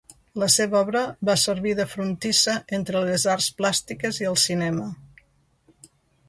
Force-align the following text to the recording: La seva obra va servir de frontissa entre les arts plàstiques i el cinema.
La 0.43 0.47
seva 0.51 0.77
obra 0.77 1.01
va 1.29 1.35
servir 1.41 1.73
de 1.79 1.85
frontissa 1.91 2.55
entre 2.79 3.03
les 3.11 3.27
arts 3.35 3.51
plàstiques 3.61 4.23
i 4.25 4.29
el 4.31 4.41
cinema. 4.47 4.89